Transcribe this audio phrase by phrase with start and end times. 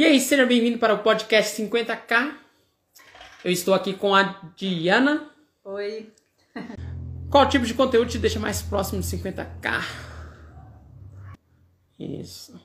[0.00, 2.34] E aí, seja bem-vindo para o podcast 50K.
[3.44, 5.30] Eu estou aqui com a Diana.
[5.62, 6.10] Oi.
[7.30, 9.84] Qual tipo de conteúdo te deixa mais próximo de 50K?
[11.98, 12.58] Isso.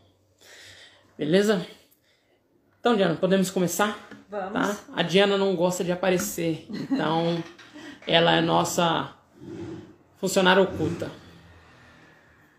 [1.18, 1.68] Beleza?
[2.80, 4.00] Então, Diana, podemos começar?
[4.30, 4.54] Vamos.
[4.54, 4.94] Tá?
[4.96, 7.44] A Diana não gosta de aparecer, então
[8.08, 9.14] ela é nossa
[10.16, 11.12] funcionária oculta.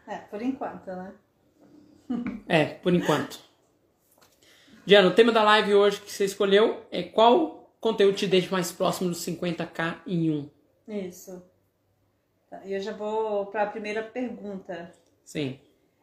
[0.06, 1.14] É, por enquanto, né?
[2.46, 3.45] É, por enquanto.
[4.86, 8.70] Diana, o tema da live hoje que você escolheu é qual conteúdo te deixa mais
[8.70, 10.48] próximo dos 50k em um?
[10.86, 11.42] Isso.
[12.48, 14.92] Tá, E eu já vou para a primeira pergunta.
[15.24, 15.58] Sim.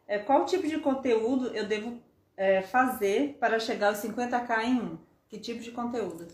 [0.05, 1.98] É, qual tipo de conteúdo eu devo
[2.35, 4.98] é, fazer para chegar aos 50k em um?
[5.29, 6.27] Que tipo de conteúdo?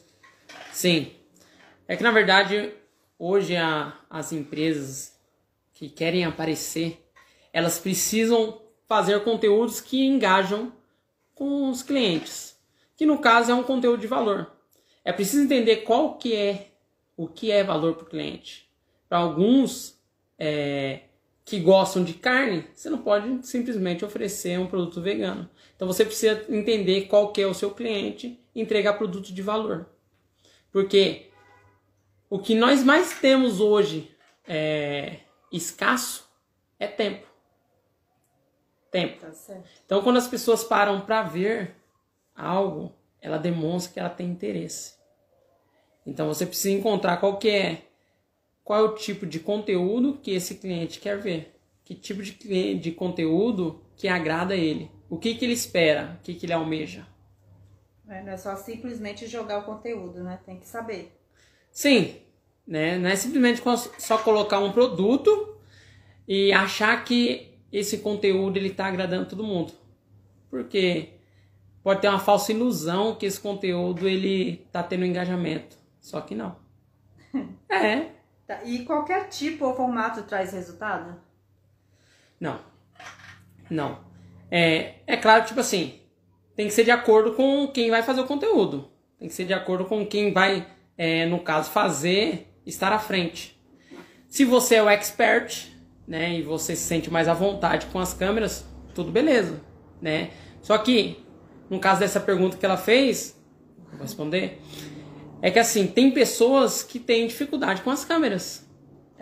[0.74, 1.14] Sim.
[1.88, 2.74] É que na verdade,
[3.18, 5.16] hoje a- as empresas
[5.74, 7.00] que querem aparecer,
[7.54, 10.74] elas precisam fazer conteúdos que engajam
[11.40, 12.60] com os clientes.
[12.98, 14.52] Que no caso é um conteúdo de valor.
[15.06, 16.74] É preciso entender qual que é
[17.16, 18.70] o que é valor para o cliente.
[19.08, 19.98] Para alguns
[20.38, 21.02] é,
[21.46, 25.50] que gostam de carne, você não pode simplesmente oferecer um produto vegano.
[25.76, 29.90] Então você precisa entender qual que é o seu cliente e entregar produto de valor.
[30.72, 31.30] Porque
[32.30, 34.12] o que nós mais temos hoje
[34.46, 35.20] é,
[35.52, 36.30] escasso
[36.78, 37.29] é tempo.
[38.92, 39.20] Tempo.
[39.22, 39.32] Tá.
[39.86, 41.76] Então, quando as pessoas param para ver
[42.36, 44.96] algo, ela demonstra que ela tem interesse.
[46.06, 47.82] Então, você precisa encontrar qual que é,
[48.64, 52.76] qual é o tipo de conteúdo que esse cliente quer ver, que tipo de, cli-
[52.80, 57.08] de conteúdo que agrada ele, o que que ele espera, o que que ele almeja.
[58.08, 60.40] É, Não é só simplesmente jogar o conteúdo, né?
[60.46, 61.14] Tem que saber.
[61.72, 62.16] Sim,
[62.68, 62.98] né?
[62.98, 63.62] Não é simplesmente
[64.00, 65.58] só colocar um produto
[66.28, 69.74] e achar que esse conteúdo ele tá agradando todo mundo.
[70.50, 71.10] Porque
[71.84, 76.56] pode ter uma falsa ilusão que esse conteúdo ele tá tendo engajamento, só que não.
[77.72, 78.10] É,
[78.50, 81.22] Tá, E qualquer tipo ou formato traz resultado?
[82.40, 82.60] não.
[83.70, 84.00] Não.
[84.50, 86.00] É, é claro, tipo assim,
[86.56, 88.90] tem que ser de acordo com quem vai fazer o conteúdo.
[89.20, 93.62] Tem que ser de acordo com quem vai, é, no caso, fazer, estar à frente.
[94.28, 95.72] Se você é o expert,
[96.10, 98.66] né, e você se sente mais à vontade com as câmeras,
[98.96, 99.62] tudo beleza,
[100.02, 100.32] né?
[100.60, 101.24] Só que,
[101.70, 103.40] no caso dessa pergunta que ela fez,
[103.92, 104.60] vou responder,
[105.40, 108.68] é que assim, tem pessoas que têm dificuldade com as câmeras.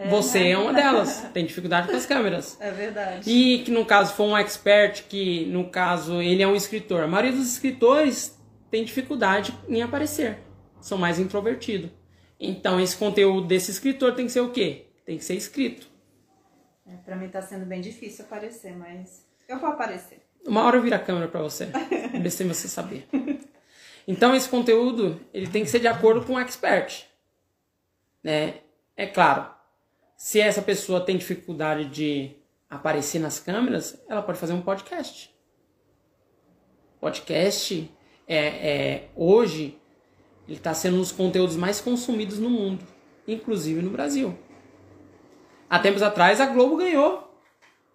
[0.09, 0.51] você né?
[0.51, 2.55] é uma delas, tem dificuldade com as câmeras.
[2.61, 3.29] É verdade.
[3.29, 7.03] E que no caso for um expert, que no caso ele é um escritor.
[7.03, 8.39] A maioria dos escritores
[8.71, 10.37] tem dificuldade em aparecer.
[10.79, 11.89] São mais introvertidos.
[12.39, 14.85] Então esse conteúdo desse escritor tem que ser o quê?
[15.05, 15.96] Tem que ser escrito.
[16.87, 20.21] É, pra mim tá sendo bem difícil aparecer, mas eu vou aparecer.
[20.45, 21.69] Uma hora eu viro a câmera pra você.
[22.31, 23.07] Sem você saber.
[24.07, 27.05] Então esse conteúdo ele tem que ser de acordo com o expert.
[28.23, 28.61] Né?
[28.95, 29.53] É claro,
[30.15, 32.31] se essa pessoa tem dificuldade de
[32.69, 35.35] aparecer nas câmeras, ela pode fazer um podcast.
[37.01, 37.91] Podcast
[38.25, 39.77] é, é hoje
[40.47, 42.85] ele está sendo um dos conteúdos mais consumidos no mundo,
[43.27, 44.37] inclusive no Brasil.
[45.69, 47.27] Há tempos atrás a Globo ganhou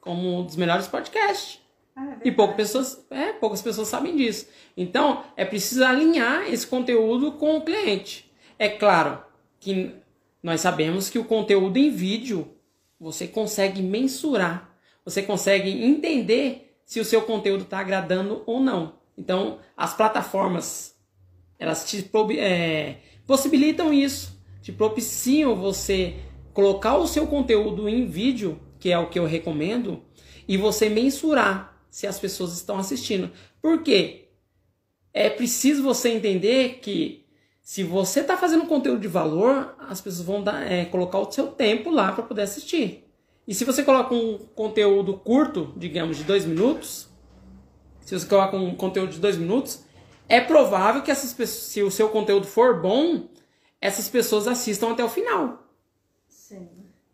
[0.01, 1.61] como um dos melhores podcasts.
[1.97, 4.49] Ah, é E poucas pessoas, é, poucas pessoas sabem disso.
[4.77, 8.31] Então, é preciso alinhar esse conteúdo com o cliente.
[8.59, 9.23] É claro
[9.61, 9.95] que
[10.43, 12.53] nós sabemos que o conteúdo em vídeo
[12.99, 18.95] você consegue mensurar, você consegue entender se o seu conteúdo está agradando ou não.
[19.17, 20.93] Então, as plataformas
[21.59, 26.17] elas te é, possibilitam isso, te propiciam você
[26.53, 30.03] colocar o seu conteúdo em vídeo, que é o que eu recomendo,
[30.47, 33.31] e você mensurar se as pessoas estão assistindo.
[33.61, 34.29] Por quê?
[35.13, 37.23] É preciso você entender que
[37.63, 41.49] se você está fazendo conteúdo de valor, as pessoas vão dar, é, colocar o seu
[41.49, 43.09] tempo lá para poder assistir.
[43.47, 47.09] E se você coloca um conteúdo curto, digamos de dois minutos,
[48.01, 49.85] se você coloca um conteúdo de dois minutos,
[50.29, 53.29] é provável que essas pessoas, se o seu conteúdo for bom,
[53.81, 55.62] essas pessoas assistam até o final.
[56.53, 56.69] Sim.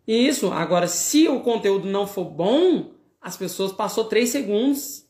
[0.05, 0.51] Isso.
[0.51, 2.91] Agora, se o conteúdo não for bom,
[3.21, 5.07] as pessoas passou três segundos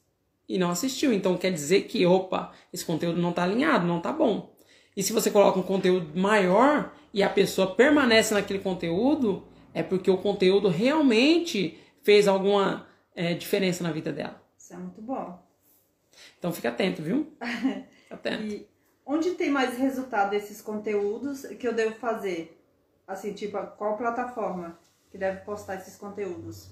[0.48, 1.12] e não assistiu.
[1.12, 4.54] Então quer dizer que, opa, esse conteúdo não está alinhado, não está bom.
[4.96, 9.44] E se você coloca um conteúdo maior e a pessoa permanece naquele conteúdo,
[9.74, 14.42] é porque o conteúdo realmente fez alguma é, diferença na vida dela.
[14.58, 15.40] Isso é muito bom.
[16.38, 17.32] Então fica atento, viu?
[17.40, 18.44] Fica atento.
[18.44, 18.68] E
[19.06, 22.59] onde tem mais resultado desses conteúdos que eu devo fazer?
[23.10, 24.78] Assim, tipo, qual plataforma
[25.12, 26.70] que deve postar esses conteúdos?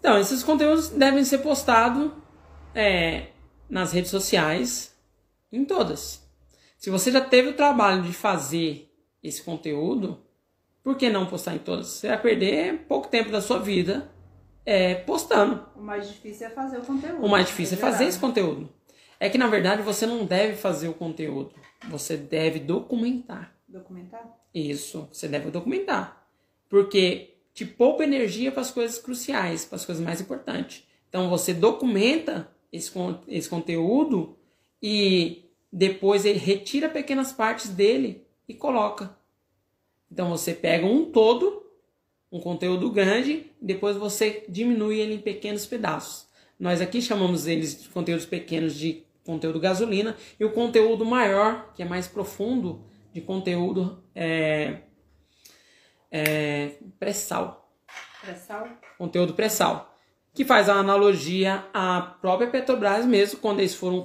[0.00, 2.10] Então, esses conteúdos devem ser postados
[2.74, 3.28] é,
[3.70, 4.92] nas redes sociais,
[5.52, 6.28] em todas.
[6.76, 8.92] Se você já teve o trabalho de fazer
[9.22, 10.26] esse conteúdo,
[10.82, 11.86] por que não postar em todas?
[11.86, 14.10] Você vai perder pouco tempo da sua vida
[14.66, 15.64] é, postando.
[15.76, 17.24] O mais difícil é fazer o conteúdo.
[17.24, 18.68] O mais difícil é fazer esse conteúdo.
[19.20, 21.54] É que na verdade você não deve fazer o conteúdo,
[21.88, 23.54] você deve documentar.
[23.72, 24.38] Documentar?
[24.54, 26.28] Isso, você deve documentar.
[26.68, 30.86] Porque te poupa energia para as coisas cruciais, para as coisas mais importantes.
[31.08, 32.92] Então você documenta esse,
[33.28, 34.36] esse conteúdo
[34.82, 39.16] e depois ele retira pequenas partes dele e coloca.
[40.10, 41.64] Então você pega um todo,
[42.30, 46.26] um conteúdo grande, depois você diminui ele em pequenos pedaços.
[46.60, 51.82] Nós aqui chamamos eles de conteúdos pequenos de conteúdo gasolina e o conteúdo maior, que
[51.82, 54.78] é mais profundo, de conteúdo é,
[56.10, 57.70] é, pré-sal.
[58.20, 58.68] Pré-sal?
[58.98, 59.94] Conteúdo pré-sal.
[60.34, 64.02] Que faz a analogia à própria Petrobras mesmo, quando eles foram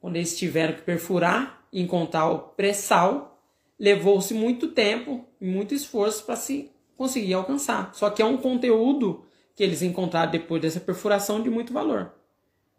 [0.00, 3.42] quando eles tiveram que perfurar e encontrar o pré-sal,
[3.78, 7.94] levou-se muito tempo e muito esforço para se conseguir alcançar.
[7.94, 9.24] Só que é um conteúdo
[9.54, 12.14] que eles encontraram depois dessa perfuração de muito valor.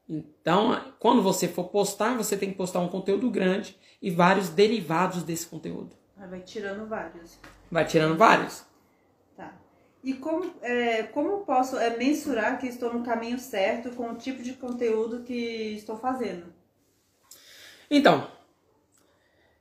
[0.08, 5.24] Então, quando você for postar, você tem que postar um conteúdo grande e vários derivados
[5.24, 5.96] desse conteúdo.
[6.18, 7.40] Vai tirando vários.
[7.72, 8.64] Vai tirando vários.
[9.36, 9.54] Tá.
[10.04, 14.44] E como, é, como posso é, mensurar que estou no caminho certo com o tipo
[14.44, 16.54] de conteúdo que estou fazendo?
[17.90, 18.28] Então,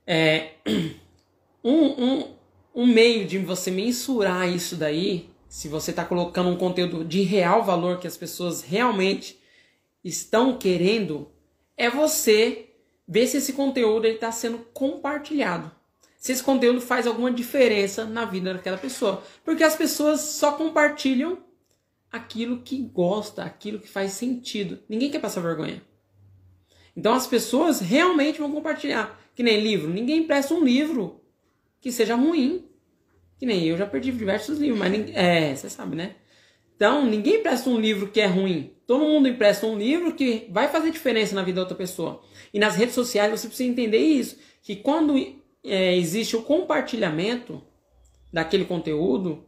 [0.07, 0.53] é,
[1.65, 2.35] um, um,
[2.75, 7.65] um meio de você mensurar isso daí, se você está colocando um conteúdo de real
[7.65, 9.40] valor que as pessoas realmente
[10.05, 11.31] estão querendo,
[11.77, 12.71] é você
[13.07, 15.71] ver se esse conteúdo está sendo compartilhado.
[16.17, 19.23] Se esse conteúdo faz alguma diferença na vida daquela pessoa.
[19.45, 21.39] Porque as pessoas só compartilham
[22.13, 24.81] aquilo que gosta, aquilo que faz sentido.
[24.89, 25.83] Ninguém quer passar vergonha.
[26.95, 29.19] Então as pessoas realmente vão compartilhar.
[29.35, 29.89] Que nem livro.
[29.89, 31.23] Ninguém empresta um livro
[31.81, 32.67] que seja ruim.
[33.39, 36.17] Que nem eu já perdi diversos livros, mas ninguém, é, você sabe, né?
[36.81, 38.73] Então, ninguém empresta um livro que é ruim.
[38.87, 42.23] Todo mundo empresta um livro que vai fazer diferença na vida da outra pessoa.
[42.55, 45.15] E nas redes sociais você precisa entender isso, que quando
[45.63, 47.63] é, existe o compartilhamento
[48.33, 49.45] daquele conteúdo,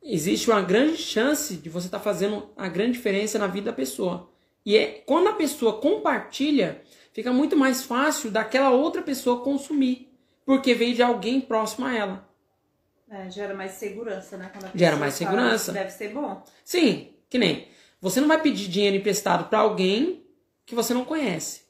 [0.00, 3.76] existe uma grande chance de você estar tá fazendo a grande diferença na vida da
[3.76, 4.30] pessoa.
[4.64, 10.12] E é quando a pessoa compartilha, fica muito mais fácil daquela outra pessoa consumir,
[10.44, 12.28] porque veio de alguém próximo a ela.
[13.08, 14.50] É, gera mais segurança, né?
[14.74, 15.72] gera mais segurança.
[15.72, 16.42] Deve ser bom.
[16.64, 17.68] Sim, que nem.
[18.00, 20.24] Você não vai pedir dinheiro emprestado para alguém
[20.64, 21.62] que você não conhece.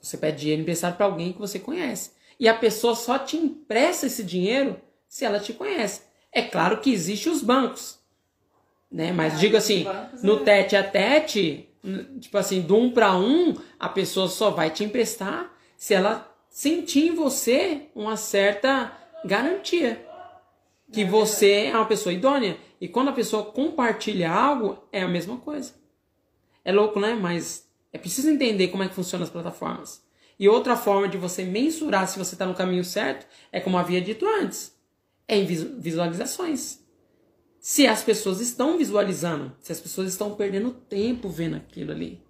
[0.00, 2.12] Você pede dinheiro emprestado para alguém que você conhece.
[2.38, 6.02] E a pessoa só te empresta esse dinheiro se ela te conhece.
[6.32, 7.98] É claro que existem os bancos
[8.90, 9.12] né?
[9.12, 9.84] Mas é, digo assim,
[10.22, 10.44] no é...
[10.44, 11.68] tete a tete,
[12.20, 17.08] tipo assim, do um para um, a pessoa só vai te emprestar se ela sentir
[17.08, 18.92] em você uma certa
[19.24, 20.04] garantia
[20.92, 22.58] que você é uma pessoa idônea.
[22.80, 25.74] E quando a pessoa compartilha algo, é a mesma coisa.
[26.64, 27.14] É louco, né?
[27.14, 30.04] Mas é preciso entender como é que funcionam as plataformas.
[30.38, 34.00] E outra forma de você mensurar se você está no caminho certo é como havia
[34.00, 34.76] dito antes,
[35.26, 36.86] é em visualizações
[37.66, 42.22] se as pessoas estão visualizando, se as pessoas estão perdendo tempo vendo aquilo ali.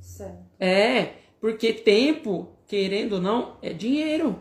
[0.00, 0.46] Certo.
[0.60, 4.40] É, porque tempo, querendo ou não, é dinheiro.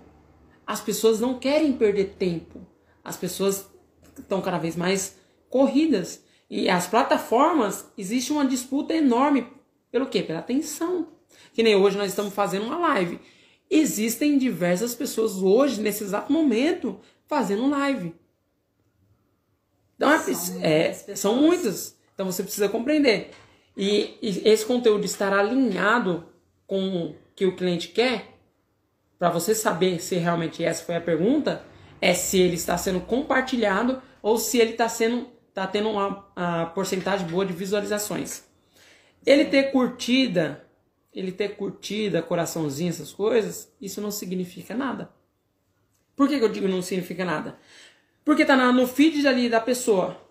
[0.67, 2.67] As pessoas não querem perder tempo.
[3.01, 3.69] As pessoas
[4.17, 5.17] estão cada vez mais
[5.49, 6.21] corridas.
[6.49, 9.47] E as plataformas, existe uma disputa enorme
[9.89, 10.21] pelo quê?
[10.21, 11.07] Pela atenção.
[11.53, 13.19] Que nem hoje nós estamos fazendo uma live.
[13.69, 18.13] Existem diversas pessoas hoje, nesse exato momento, fazendo live.
[19.95, 21.97] Então, é, são, é, são muitas.
[22.13, 23.31] Então você precisa compreender.
[23.75, 26.25] E, e esse conteúdo estar alinhado
[26.65, 28.36] com o que o cliente quer,
[29.17, 31.63] para você saber se realmente essa foi a pergunta,
[31.99, 36.65] é se ele está sendo compartilhado ou se ele está sendo tá tendo uma, uma
[36.67, 38.43] porcentagem boa de visualizações.
[39.25, 40.63] Ele ter curtida,
[41.11, 45.11] ele ter curtida, coraçãozinho, essas coisas, isso não significa nada.
[46.15, 47.57] Por que, que eu digo não significa nada?
[48.23, 50.21] Porque tá no feed ali da pessoa.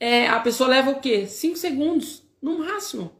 [0.00, 1.26] É, a pessoa leva o quê?
[1.26, 3.12] 5 segundos, no máximo,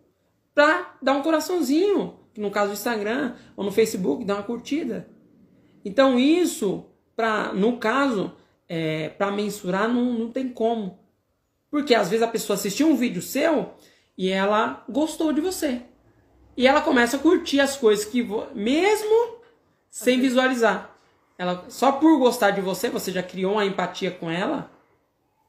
[0.55, 2.18] pra dar um coraçãozinho.
[2.39, 5.09] No caso do Instagram ou no Facebook, dar uma curtida.
[5.85, 6.85] Então isso,
[7.17, 8.33] pra, no caso,
[8.69, 10.99] é, para mensurar não, não tem como.
[11.71, 13.75] Porque às vezes a pessoa assistiu um vídeo seu
[14.17, 15.83] e ela gostou de você.
[16.57, 19.39] E ela começa a curtir as coisas que, mesmo
[19.91, 20.95] sem visualizar.
[21.37, 24.71] Ela só por gostar de você, você já criou uma empatia com ela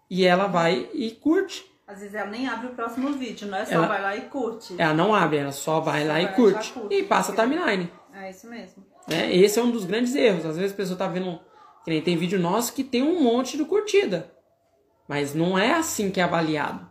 [0.09, 1.65] e ela vai e curte.
[1.89, 4.21] Às vezes ela nem abre o próximo vídeo, não é só Ela- vai lá e
[4.29, 4.75] curte.
[4.77, 6.71] Ela não abre, ela só vai lá e curte.
[6.71, 6.93] curte.
[6.95, 7.91] E passa a timeline.
[8.13, 8.85] É isso mesmo.
[9.07, 9.35] Né?
[9.35, 10.45] Esse é um dos grandes erros.
[10.45, 11.39] Às vezes a pessoa tá vendo.
[11.83, 14.31] Que nem tem vídeo nosso que tem um monte de curtida.
[15.07, 16.87] Mas não é assim que é avaliado.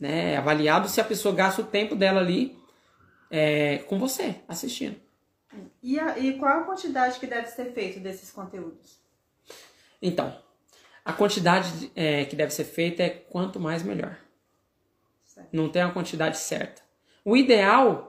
[0.00, 0.32] Né?
[0.32, 2.58] É avaliado se a pessoa gasta o tempo dela ali
[3.30, 4.96] é, com você, assistindo.
[5.82, 8.98] E, a- e qual a quantidade que deve ser feito desses conteúdos?
[10.00, 10.34] Então,
[11.04, 14.18] a quantidade é, que deve ser feita é quanto mais melhor.
[15.24, 15.48] Certo.
[15.52, 16.82] Não tem a quantidade certa.
[17.24, 18.08] O ideal,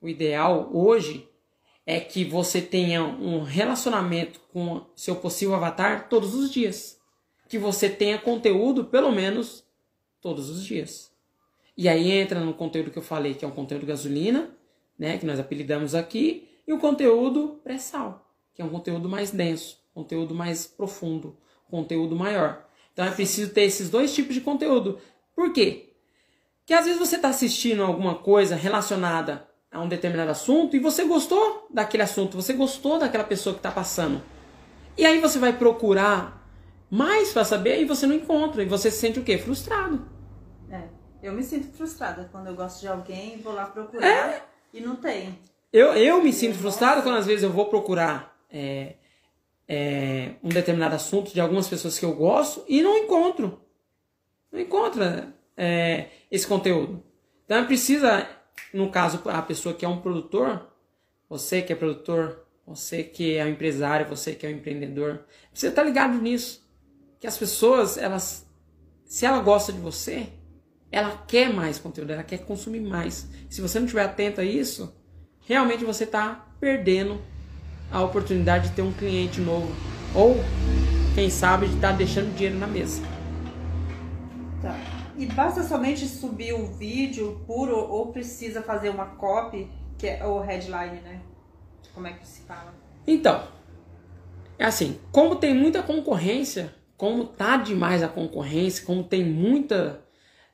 [0.00, 1.28] o ideal hoje
[1.84, 7.00] é que você tenha um relacionamento com seu possível avatar todos os dias.
[7.48, 9.64] Que você tenha conteúdo pelo menos
[10.20, 11.12] todos os dias.
[11.76, 14.50] E aí entra no conteúdo que eu falei, que é um conteúdo gasolina,
[14.98, 19.78] né, que nós apelidamos aqui, e o conteúdo pré-sal, que é um conteúdo mais denso,
[19.92, 21.36] conteúdo mais profundo,
[21.72, 22.64] conteúdo maior.
[22.92, 24.98] Então é preciso ter esses dois tipos de conteúdo.
[25.34, 25.94] Por quê?
[26.66, 31.04] Que às vezes você está assistindo alguma coisa relacionada a um determinado assunto e você
[31.04, 34.20] gostou daquele assunto, você gostou daquela pessoa que está passando.
[34.98, 36.46] E aí você vai procurar
[36.90, 38.62] mais para saber e você não encontra.
[38.62, 39.38] E você se sente o quê?
[39.38, 40.06] Frustrado.
[40.70, 40.82] É.
[41.22, 45.38] Eu me sinto frustrada quando eu gosto de alguém, vou lá procurar e não tem.
[45.72, 46.60] Eu, eu me sinto Nossa.
[46.60, 48.96] frustrado quando às vezes eu vou procurar é,
[49.74, 53.58] é, um determinado assunto de algumas pessoas que eu gosto e não encontro.
[54.52, 55.02] Não encontro
[55.56, 57.02] é, esse conteúdo.
[57.46, 58.28] Então é precisa,
[58.70, 60.68] no caso, a pessoa que é um produtor,
[61.26, 65.24] você que é produtor, você que é um empresário, você que é um empreendedor,
[65.54, 66.62] você tá ligado nisso.
[67.18, 68.46] Que as pessoas, elas,
[69.06, 70.28] se ela gosta de você,
[70.90, 73.26] ela quer mais conteúdo, ela quer consumir mais.
[73.48, 74.94] Se você não estiver atento a isso,
[75.46, 77.22] realmente você está perdendo
[77.92, 79.70] a oportunidade de ter um cliente novo.
[80.14, 80.36] Ou,
[81.14, 83.02] quem sabe, de estar deixando dinheiro na mesa.
[84.60, 84.76] Tá.
[85.16, 90.40] E basta somente subir o vídeo puro ou precisa fazer uma copy, que é o
[90.40, 91.20] headline, né?
[91.94, 92.74] Como é que se fala?
[93.06, 93.42] Então,
[94.58, 100.02] é assim, como tem muita concorrência, como tá demais a concorrência, como tem muita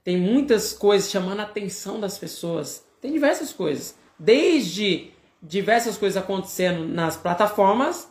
[0.02, 2.82] tem muitas coisas chamando a atenção das pessoas.
[2.98, 8.10] Tem diversas coisas, desde diversas coisas acontecendo nas plataformas,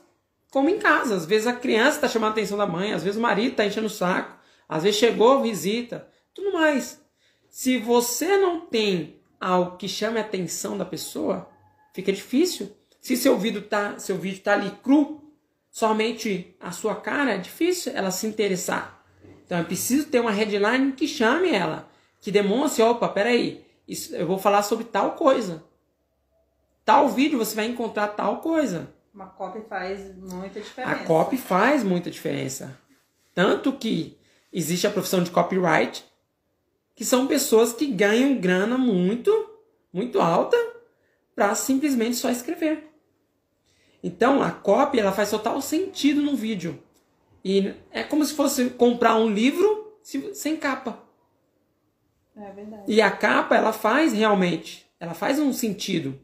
[0.52, 1.16] como em casa.
[1.16, 3.66] Às vezes a criança está chamando a atenção da mãe, às vezes o marido está
[3.66, 7.02] enchendo o saco, às vezes chegou visita, tudo mais.
[7.50, 11.50] Se você não tem algo que chame a atenção da pessoa,
[11.94, 12.76] fica difícil.
[13.00, 15.22] Se seu vídeo tá, seu vídeo tá ali cru,
[15.70, 19.04] somente a sua cara, é difícil ela se interessar.
[19.46, 24.28] Então é preciso ter uma headline que chame ela, que demonstre, opa, peraí, isso, eu
[24.28, 25.64] vou falar sobre tal coisa.
[26.88, 28.94] Tal vídeo você vai encontrar tal coisa.
[29.14, 30.94] Uma copy faz muita diferença.
[30.94, 32.80] A copy faz muita diferença.
[33.36, 34.18] Tanto que
[34.54, 36.06] existe a profissão de copyright,
[36.96, 39.30] que são pessoas que ganham grana muito,
[39.92, 40.56] muito alta,
[41.36, 42.90] para simplesmente só escrever.
[44.02, 46.82] Então a copy ela faz total sentido no vídeo.
[47.44, 51.04] E é como se fosse comprar um livro se- sem capa.
[52.34, 52.84] É verdade.
[52.88, 56.18] E a capa, ela faz realmente, ela faz um sentido.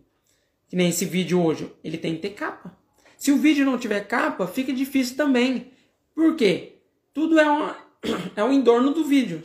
[0.73, 2.75] Que nem esse vídeo hoje, ele tem que ter capa.
[3.15, 5.71] Se o vídeo não tiver capa, fica difícil também.
[6.15, 6.79] Por quê?
[7.13, 7.77] Tudo é, uma,
[8.35, 9.43] é um entorno do vídeo.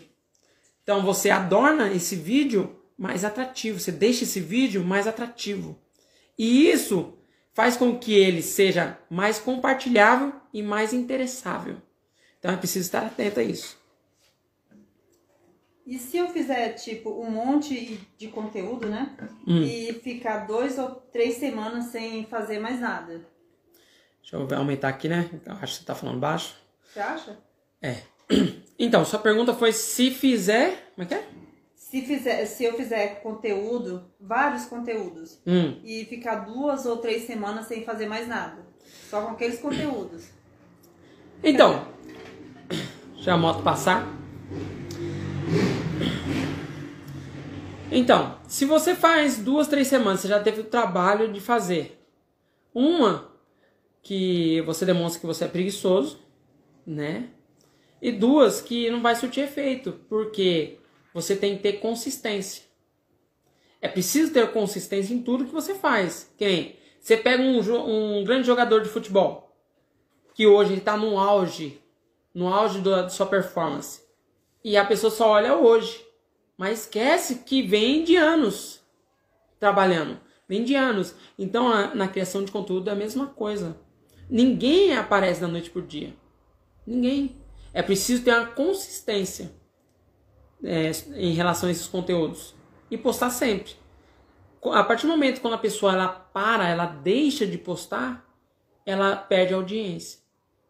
[0.82, 5.78] Então você adorna esse vídeo mais atrativo, você deixa esse vídeo mais atrativo.
[6.38, 7.12] E isso
[7.52, 11.76] faz com que ele seja mais compartilhável e mais interessável.
[12.38, 13.76] Então é preciso estar atento a isso.
[15.88, 19.16] E se eu fizer, tipo, um monte de conteúdo, né?
[19.46, 19.62] Hum.
[19.62, 23.26] E ficar dois ou três semanas sem fazer mais nada?
[24.20, 25.30] Deixa eu aumentar aqui, né?
[25.46, 26.54] Eu acho que você está falando baixo.
[26.92, 27.38] Você acha?
[27.82, 28.02] É.
[28.80, 30.92] Então, sua pergunta foi se fizer.
[30.94, 31.26] Como é que é?
[31.74, 35.80] Se, fizer, se eu fizer conteúdo, vários conteúdos, Hum.
[35.82, 38.64] e ficar duas ou três semanas sem fazer mais nada.
[39.10, 40.28] Só com aqueles conteúdos.
[41.42, 41.88] Então,
[43.16, 44.17] deixa a moto passar.
[47.90, 51.98] Então, se você faz duas, três semanas, você já teve o trabalho de fazer.
[52.74, 53.32] Uma,
[54.02, 56.18] que você demonstra que você é preguiçoso,
[56.86, 57.30] né?
[58.00, 60.78] E duas, que não vai surtir efeito, porque
[61.12, 62.62] você tem que ter consistência.
[63.80, 66.32] É preciso ter consistência em tudo que você faz.
[66.36, 66.76] Quem?
[67.00, 69.56] Você pega um, um grande jogador de futebol,
[70.34, 71.80] que hoje está no auge,
[72.34, 74.02] no auge da sua performance.
[74.62, 76.04] E a pessoa só olha hoje,
[76.58, 78.82] mas esquece que vem de anos
[79.60, 81.14] trabalhando, vem de anos.
[81.38, 83.78] Então a- na criação de conteúdo é a mesma coisa.
[84.28, 86.14] Ninguém aparece da noite por dia.
[86.86, 87.36] Ninguém.
[87.72, 89.56] É preciso ter uma consistência.
[90.62, 92.52] é, em relação a esses conteúdos?
[92.90, 93.74] E postar sempre.
[94.72, 98.28] A partir do momento quando a pessoa ela para, ela deixa de postar,
[98.84, 100.18] ela perde audiência.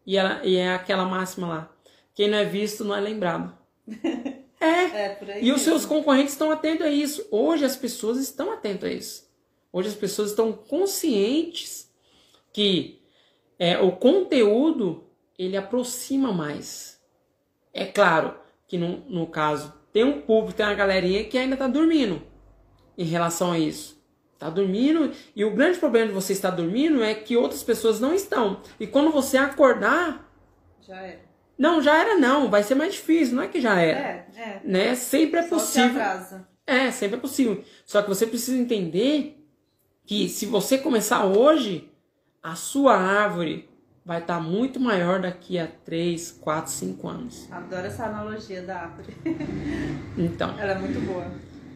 [0.06, 1.72] E, ela, e é aquela máxima lá:
[2.14, 3.56] quem não é visto não é lembrado.
[4.60, 4.66] É.
[4.66, 5.42] É.
[5.42, 7.26] E os seus concorrentes estão atentos a isso.
[7.30, 9.28] Hoje as pessoas estão atentas a isso.
[9.72, 11.92] Hoje as pessoas estão conscientes
[12.52, 13.00] que
[13.58, 15.04] é, o conteúdo
[15.38, 17.00] ele aproxima mais.
[17.72, 18.34] É claro
[18.66, 22.22] que no, no caso tem um público, tem uma galerinha que ainda está dormindo
[22.96, 23.98] em relação a isso.
[24.34, 28.14] Está dormindo e o grande problema de você estar dormindo é que outras pessoas não
[28.14, 28.60] estão.
[28.78, 30.28] E quando você acordar,
[30.80, 31.27] Já é.
[31.58, 33.98] Não, já era não, vai ser mais difícil, não é que já era.
[33.98, 34.60] É, é.
[34.64, 34.94] Né?
[34.94, 36.02] Sempre é Só possível.
[36.66, 37.64] É, sempre é possível.
[37.84, 39.44] Só que você precisa entender
[40.06, 41.90] que se você começar hoje,
[42.42, 43.68] a sua árvore
[44.04, 47.52] vai estar muito maior daqui a 3, 4, 5 anos.
[47.52, 49.14] Adoro essa analogia da árvore.
[50.16, 51.26] Então, Ela é muito boa.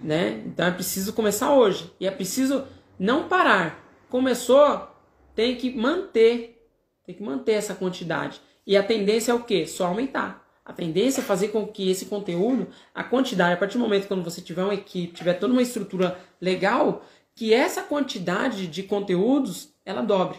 [0.03, 0.43] né?
[0.47, 1.93] Então é preciso começar hoje.
[2.01, 2.65] E é preciso
[2.99, 3.85] não parar.
[4.09, 4.89] Começou,
[5.35, 6.67] tem que manter.
[7.05, 8.41] Tem que manter essa quantidade.
[8.66, 9.66] E a tendência é o quê?
[9.66, 10.42] Só aumentar.
[10.64, 14.23] A tendência é fazer com que esse conteúdo, a quantidade, a partir do momento quando
[14.23, 17.04] você tiver uma equipe, tiver toda uma estrutura legal,
[17.35, 20.38] que essa quantidade de conteúdos, ela dobre.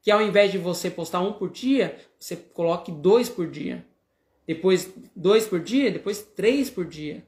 [0.00, 3.84] Que ao invés de você postar um por dia, você coloque dois por dia.
[4.46, 7.24] Depois dois por dia, depois três por dia.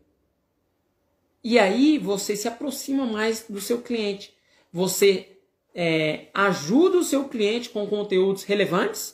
[1.43, 4.35] E aí você se aproxima mais do seu cliente.
[4.73, 5.37] Você
[5.75, 9.14] é, ajuda o seu cliente com conteúdos relevantes,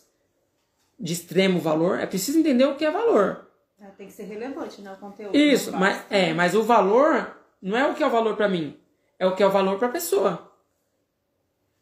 [1.01, 1.99] de extremo valor.
[1.99, 3.47] É preciso entender o que é valor.
[3.81, 4.93] É, Tem que ser relevante, né?
[4.93, 5.37] O conteúdo.
[5.37, 8.77] Isso, mas, é, mas o valor não é o que é o valor para mim,
[9.19, 10.51] é o que é o valor para a pessoa.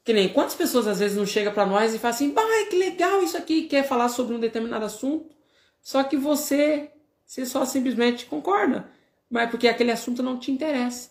[0.05, 2.77] Que nem quantas pessoas às vezes não chega para nós e fala assim, bah, que
[2.77, 5.35] legal isso aqui, quer falar sobre um determinado assunto,
[5.83, 6.91] só que você,
[7.27, 8.89] você só simplesmente concorda,
[9.29, 11.11] mas porque aquele assunto não te interessa.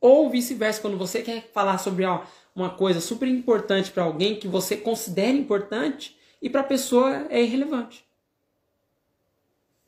[0.00, 2.22] Ou vice-versa, quando você quer falar sobre ó,
[2.54, 7.42] uma coisa super importante para alguém que você considera importante e para a pessoa é
[7.42, 8.06] irrelevante.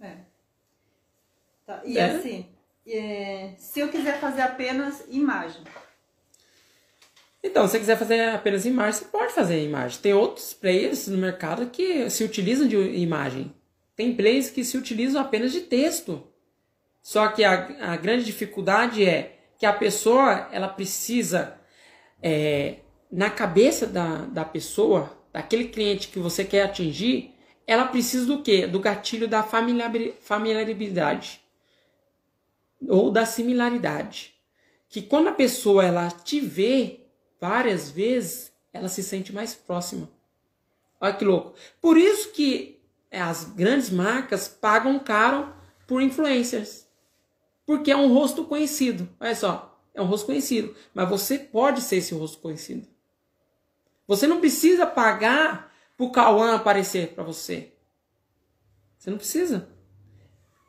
[0.01, 0.17] É.
[1.67, 2.05] Tá, E É?
[2.07, 2.47] assim,
[2.87, 5.63] é, se eu quiser fazer apenas imagem,
[7.45, 10.01] Então, se você quiser fazer apenas imagem, você pode fazer imagem.
[10.01, 13.55] Tem outros players no mercado que se utilizam de imagem.
[13.95, 16.27] Tem players que se utilizam apenas de texto.
[17.01, 21.57] Só que a, a grande dificuldade é que a pessoa ela precisa,
[22.21, 22.79] é,
[23.13, 27.35] na cabeça da, da pessoa, daquele cliente que você quer atingir,
[27.67, 28.67] ela precisa do quê?
[28.67, 31.43] Do gatilho da familiari- familiaridade
[32.89, 34.33] ou da similaridade.
[34.89, 37.01] Que quando a pessoa ela te vê
[37.39, 40.09] várias vezes, ela se sente mais próxima.
[40.99, 41.55] Olha que louco.
[41.83, 45.55] Por isso que as grandes marcas pagam caro
[45.87, 46.89] por influencers.
[47.67, 49.07] Porque é um rosto conhecido.
[49.21, 50.75] Olha só, é um rosto conhecido.
[50.95, 52.96] Mas você pode ser esse rosto conhecido.
[54.07, 57.73] Você não precisa pagar pro Cauã aparecer para você.
[58.99, 59.69] Você não precisa.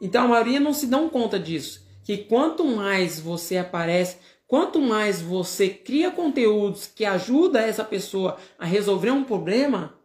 [0.02, 1.86] Então a maioria não se dão conta disso.
[2.04, 8.66] Que quanto mais você aparece, quanto mais você cria conteúdos que ajudam essa pessoa a
[8.66, 9.98] resolver um problema,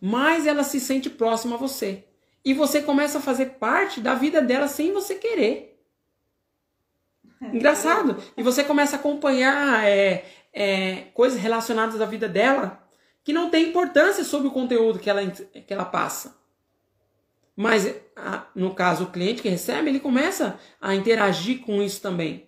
[0.00, 2.04] mais ela se sente próxima a você.
[2.44, 5.74] E você começa a fazer parte da vida dela sem você querer.
[7.40, 8.22] Engraçado.
[8.36, 10.24] E você começa a acompanhar é,
[10.54, 12.80] é, coisas relacionadas à vida dela
[13.24, 16.38] que não tem importância sobre o conteúdo que ela, que ela passa.
[17.56, 17.86] Mas,
[18.16, 22.46] a- no caso, o cliente que recebe, ele começa a interagir com isso também.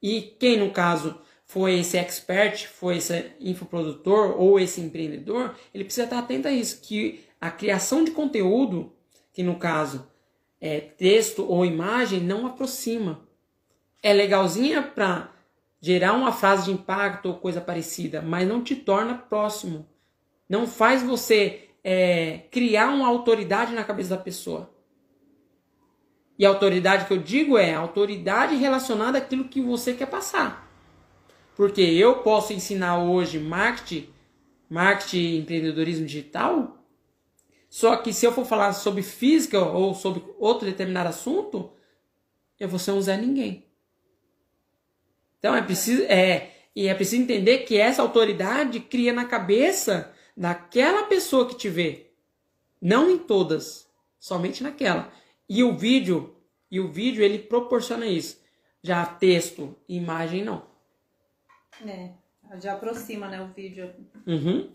[0.00, 6.04] E quem, no caso, foi esse expert, foi esse infoprodutor ou esse empreendedor, ele precisa
[6.04, 8.92] estar atento a isso, que a criação de conteúdo,
[9.32, 10.06] que no caso
[10.60, 13.26] é texto ou imagem, não aproxima.
[14.02, 15.30] É legalzinha para
[15.82, 19.84] gerar uma frase de impacto ou coisa parecida, mas não te torna próximo.
[20.48, 24.72] Não faz você é, criar uma autoridade na cabeça da pessoa.
[26.38, 30.70] E a autoridade que eu digo é a autoridade relacionada àquilo que você quer passar.
[31.56, 34.08] Porque eu posso ensinar hoje marketing,
[34.70, 36.78] marketing empreendedorismo digital,
[37.68, 41.72] só que se eu for falar sobre física ou sobre outro determinado assunto,
[42.60, 43.71] eu vou ser um Zé Ninguém.
[45.42, 51.02] Então é preciso, é, e é preciso entender que essa autoridade cria na cabeça daquela
[51.02, 52.12] pessoa que te vê.
[52.80, 55.12] Não em todas, somente naquela.
[55.48, 56.36] E o vídeo,
[56.70, 58.40] e o vídeo ele proporciona isso.
[58.84, 60.64] Já texto, imagem não.
[61.84, 62.10] É,
[62.60, 63.92] já aproxima, né, o vídeo.
[64.24, 64.70] Uhum.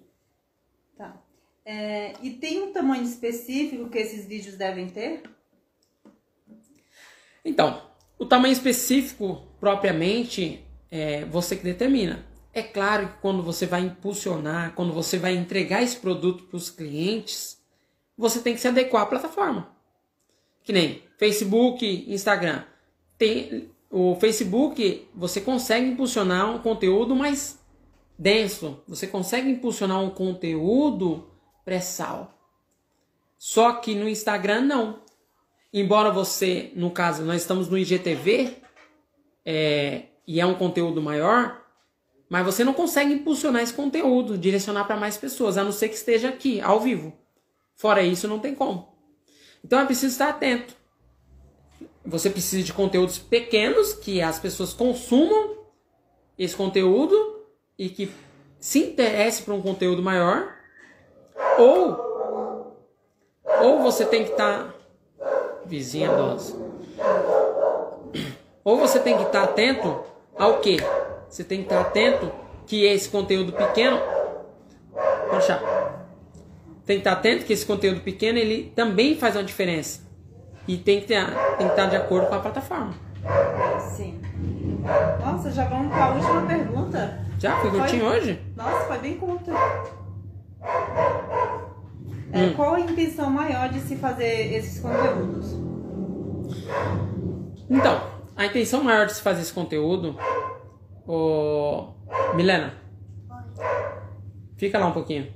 [0.98, 1.16] Tá.
[1.64, 5.24] É, e tem um tamanho específico que esses vídeos devem ter?
[7.46, 7.87] Então,
[8.18, 12.26] o tamanho específico propriamente é você que determina.
[12.54, 16.70] É claro que quando você vai impulsionar, quando você vai entregar esse produto para os
[16.70, 17.62] clientes,
[18.18, 19.70] você tem que se adequar à plataforma.
[20.64, 22.64] Que nem Facebook, Instagram.
[23.18, 27.60] Tem, o Facebook, você consegue impulsionar um conteúdo mais
[28.18, 28.82] denso.
[28.88, 31.30] Você consegue impulsionar um conteúdo
[31.64, 32.34] pré-sal.
[33.38, 35.07] Só que no Instagram não.
[35.74, 38.58] Embora você, no caso, nós estamos no IGTV
[39.46, 41.64] é, e é um conteúdo maior,
[42.30, 45.96] mas você não consegue impulsionar esse conteúdo, direcionar para mais pessoas, a não ser que
[45.96, 47.14] esteja aqui, ao vivo.
[47.76, 48.98] Fora isso, não tem como.
[49.64, 50.76] Então é preciso estar atento.
[52.06, 55.58] Você precisa de conteúdos pequenos que as pessoas consumam
[56.38, 57.46] esse conteúdo
[57.78, 58.12] e que
[58.60, 60.56] se interesse por um conteúdo maior.
[61.60, 62.76] Ou,
[63.62, 64.74] ou você tem que estar.
[65.68, 66.56] Vizinha dose.
[68.64, 70.00] Ou você tem que estar atento
[70.38, 70.78] ao que?
[71.30, 72.32] Você tem que estar atento
[72.66, 74.00] que esse conteúdo pequeno.
[75.30, 75.62] Puxa.
[76.86, 80.02] Tem que estar atento que esse conteúdo pequeno ele também faz uma diferença.
[80.68, 81.26] E tem que, ter,
[81.58, 82.94] tem que estar de acordo com a plataforma.
[83.96, 84.20] Sim.
[85.24, 87.20] Nossa, já vamos para a última pergunta.
[87.40, 87.58] Já?
[87.58, 88.40] Foi curtinho hoje?
[88.56, 89.52] Nossa, foi bem curto.
[92.38, 92.54] É, hum.
[92.56, 95.56] Qual a intenção maior de se fazer esses conteúdos?
[97.70, 98.02] Então,
[98.36, 100.16] a intenção maior de se fazer esse conteúdo
[101.08, 101.94] Ô,
[102.36, 102.76] Milena.
[104.58, 105.34] Fica lá um pouquinho.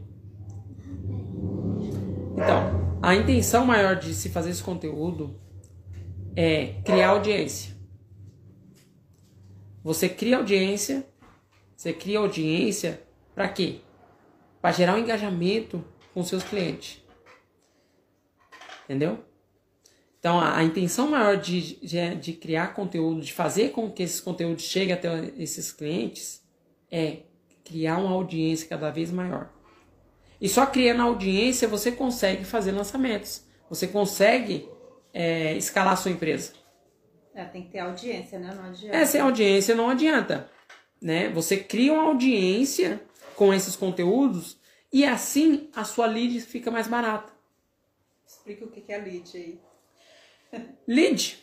[2.34, 5.40] Então, a intenção maior de se fazer esse conteúdo
[6.36, 7.74] é criar audiência.
[9.82, 11.08] Você cria audiência,
[11.74, 13.02] você cria audiência
[13.34, 13.80] para quê?
[14.62, 15.82] Para gerar um engajamento
[16.14, 17.02] com seus clientes.
[18.86, 19.24] Entendeu?
[20.20, 24.22] Então, a, a intenção maior de, de, de, criar conteúdo, de fazer com que esses
[24.22, 26.44] conteúdos cheguem até esses clientes,
[26.92, 27.22] é
[27.64, 29.50] criar uma audiência cada vez maior.
[30.40, 33.44] E só criando audiência você consegue fazer lançamentos.
[33.70, 34.70] Você consegue
[35.14, 36.54] é, escalar a sua empresa.
[37.34, 38.54] É, tem que ter audiência, né?
[38.54, 38.98] Não adianta.
[38.98, 40.50] É, sem audiência não adianta.
[41.02, 41.30] Né?
[41.30, 43.02] Você cria uma audiência
[43.36, 44.61] com esses conteúdos
[44.92, 47.32] e assim a sua lead fica mais barata.
[48.28, 49.60] Explica o que é lead aí.
[50.88, 51.40] Lead.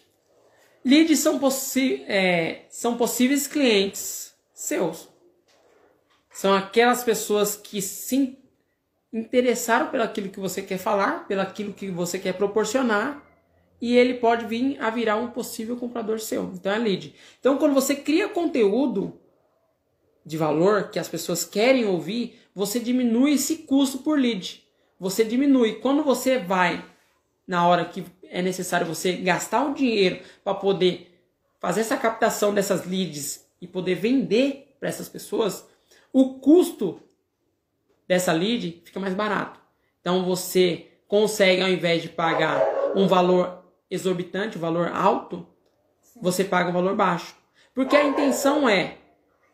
[0.85, 5.09] Leads são, possi é, são possíveis clientes seus.
[6.31, 8.39] São aquelas pessoas que se
[9.13, 13.25] interessaram pelo aquilo que você quer falar, pelo aquilo que você quer proporcionar,
[13.81, 16.45] e ele pode vir a virar um possível comprador seu.
[16.55, 17.15] Então é lead.
[17.39, 19.19] Então quando você cria conteúdo
[20.29, 24.63] de valor que as pessoas querem ouvir, você diminui esse custo por lead.
[25.01, 25.77] Você diminui.
[25.77, 26.85] Quando você vai
[27.47, 31.19] na hora que é necessário você gastar o dinheiro para poder
[31.59, 35.67] fazer essa captação dessas leads e poder vender para essas pessoas,
[36.13, 37.01] o custo
[38.07, 39.59] dessa lead fica mais barato.
[40.03, 42.63] Então você consegue, ao invés de pagar
[42.95, 45.47] um valor exorbitante, um valor alto,
[46.21, 47.35] você paga um valor baixo.
[47.75, 48.99] Porque a intenção é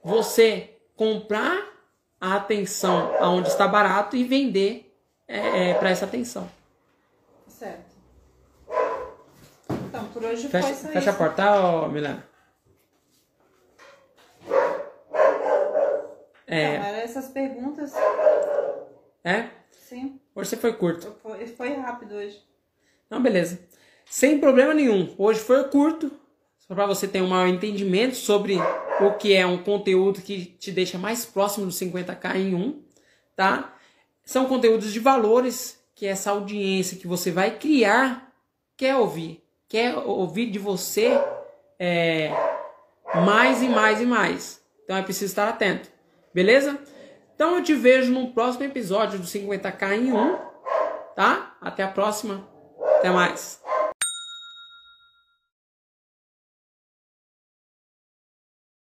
[0.04, 1.72] você comprar
[2.20, 4.94] a atenção aonde está barato e vender
[5.26, 6.48] é, é, para essa atenção.
[7.48, 7.94] Certo.
[9.88, 11.10] Então, por hoje fecha, foi só Fecha isso.
[11.10, 12.26] a porta, ó, Milena.
[16.46, 16.76] É.
[16.76, 17.92] Então, essas perguntas.
[19.24, 19.48] É?
[19.70, 20.20] Sim.
[20.34, 21.14] Hoje você foi curto.
[21.22, 22.42] Foi, foi rápido hoje.
[23.08, 23.58] Não, beleza.
[24.04, 25.14] Sem problema nenhum.
[25.16, 26.10] Hoje foi curto.
[26.58, 28.58] Só para você ter um maior entendimento sobre
[29.00, 32.82] o que é um conteúdo que te deixa mais próximo dos 50k em um,
[33.36, 33.74] tá?
[34.24, 38.32] São conteúdos de valores que essa audiência que você vai criar
[38.76, 41.20] quer ouvir quer ouvir de você
[41.80, 42.30] é,
[43.12, 44.62] mais e mais e mais.
[44.84, 45.90] Então é preciso estar atento.
[46.32, 46.78] Beleza?
[47.34, 50.38] Então eu te vejo no próximo episódio do 50k em 1.
[51.16, 51.56] Tá?
[51.60, 52.48] Até a próxima.
[52.98, 53.63] Até mais.